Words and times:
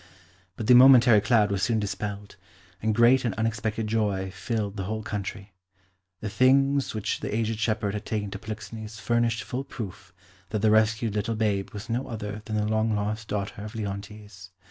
But 0.57 0.65
the 0.65 0.73
momentary 0.73 1.21
cloud 1.21 1.51
was 1.51 1.61
soon 1.61 1.79
dispelled, 1.79 2.35
and 2.81 2.95
great 2.95 3.23
and 3.23 3.35
unexpected 3.35 3.85
joy 3.85 4.31
filled 4.31 4.75
the 4.75 4.85
whole 4.85 5.03
country. 5.03 5.53
The 6.21 6.27
things 6.29 6.95
which 6.95 7.19
the 7.19 7.31
aged 7.31 7.59
shepherd 7.59 7.93
had 7.93 8.03
taken 8.07 8.31
to 8.31 8.39
Polixenes 8.39 8.99
furnished 8.99 9.43
full 9.43 9.63
proof 9.63 10.11
that 10.49 10.63
the 10.63 10.71
rescued 10.71 11.13
little 11.13 11.35
babe 11.35 11.69
was 11.69 11.87
no 11.87 12.07
other 12.07 12.41
than 12.45 12.55
the 12.55 12.65
long 12.65 12.95
lost 12.95 13.27
daughter 13.27 13.61
of 13.63 13.75
Leontes. 13.75 14.49